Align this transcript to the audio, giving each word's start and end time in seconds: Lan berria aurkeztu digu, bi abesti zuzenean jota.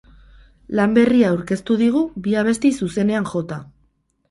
Lan 0.79 0.95
berria 0.95 1.27
aurkeztu 1.33 1.77
digu, 1.83 2.03
bi 2.29 2.35
abesti 2.43 2.73
zuzenean 2.83 3.31
jota. 3.37 3.63